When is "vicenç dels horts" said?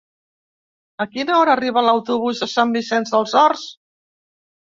2.79-3.67